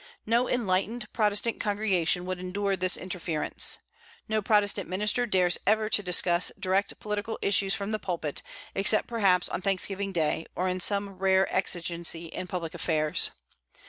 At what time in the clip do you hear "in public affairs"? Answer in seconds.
12.29-13.29